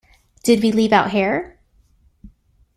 [0.43, 1.59] Did we leave out hair?